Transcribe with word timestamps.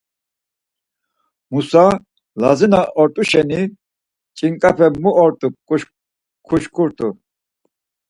Musa, 1.51 1.83
Lazi 2.41 2.67
na 2.71 2.81
ort̆u 3.01 3.23
şeni 3.29 3.61
Ç̌inǩape 4.37 4.87
mu 5.01 5.11
ort̆u 5.23 5.47
kuşǩurt̆u. 6.47 7.09